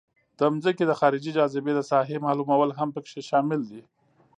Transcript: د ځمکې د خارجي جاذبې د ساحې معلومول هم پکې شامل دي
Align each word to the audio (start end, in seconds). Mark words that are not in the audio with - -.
د 0.37 0.39
ځمکې 0.63 0.83
د 0.87 0.91
خارجي 0.99 1.31
جاذبې 1.37 1.73
د 1.75 1.81
ساحې 1.91 2.17
معلومول 2.25 2.69
هم 2.79 2.89
پکې 2.95 3.21
شامل 3.29 3.61
دي 3.71 3.81